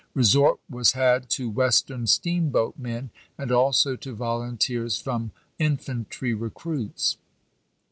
[0.15, 7.17] Resort was had to Western steamboatmen, and also to volunteers from infantry recruits.